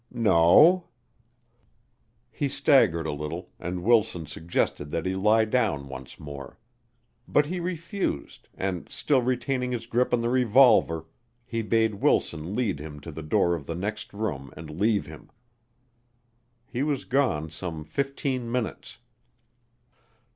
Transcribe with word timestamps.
"No." 0.09 0.87
He 2.31 2.49
staggered 2.49 3.05
a 3.05 3.11
little 3.11 3.51
and 3.59 3.83
Wilson 3.83 4.25
suggested 4.25 4.89
that 4.89 5.05
he 5.05 5.13
lie 5.13 5.45
down 5.45 5.89
once 5.89 6.19
more. 6.19 6.57
But 7.27 7.45
he 7.45 7.59
refused 7.59 8.47
and, 8.57 8.89
still 8.89 9.21
retaining 9.21 9.71
his 9.71 9.85
grip 9.85 10.11
on 10.11 10.21
the 10.21 10.29
revolver, 10.29 11.05
he 11.45 11.61
bade 11.61 11.93
Wilson 12.01 12.55
lead 12.55 12.79
him 12.79 12.99
to 13.01 13.11
the 13.11 13.21
door 13.21 13.53
of 13.53 13.67
the 13.67 13.75
next 13.75 14.11
room 14.11 14.51
and 14.57 14.71
leave 14.71 15.05
him. 15.05 15.29
He 16.65 16.81
was 16.81 17.05
gone 17.05 17.51
some 17.51 17.83
fifteen 17.83 18.51
minutes. 18.51 18.97